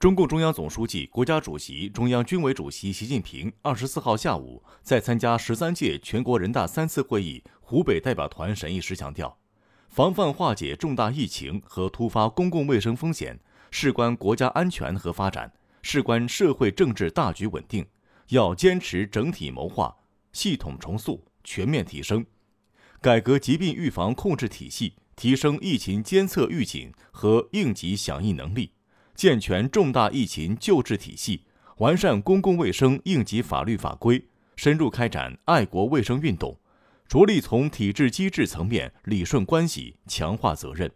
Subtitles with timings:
[0.00, 9.36] 中共中央总书记、国家主席、中央军委主席习近平二十四号下午在参加十三届全国人大三次会议湖北代表团审议时强调，
[9.90, 13.38] 防范化解重大疫情和突发公共卫生风险，
[13.70, 15.52] 事关国家安全和发展，
[15.82, 17.86] 事关社会政治大局稳定，
[18.28, 19.94] 要坚持整体谋划、
[20.32, 22.24] 系统重塑、全面提升，
[23.02, 28.72] 改革疾病预防控制体系，提升疫情监测预警和应急响应能力。
[29.20, 31.44] 健全重大疫情救治体系，
[31.76, 34.24] 完善公共卫生应急法律法规，
[34.56, 36.58] 深入开展爱国卫生运动，
[37.06, 40.90] 着力从体制机制层面理顺关系、强化责任。